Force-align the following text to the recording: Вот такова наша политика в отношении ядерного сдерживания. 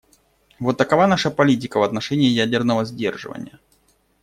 Вот 0.57 0.79
такова 0.79 1.05
наша 1.05 1.29
политика 1.29 1.77
в 1.79 1.83
отношении 1.83 2.25
ядерного 2.27 2.85
сдерживания. 2.85 3.59